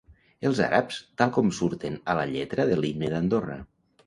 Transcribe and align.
Els 0.49 0.61
àrabs 0.67 0.97
tal 1.23 1.33
com 1.35 1.51
surten 1.57 1.99
a 2.01 2.17
la 2.21 2.25
lletra 2.33 2.67
de 2.73 2.79
l'himne 2.81 3.13
d'Andorra. 3.15 3.61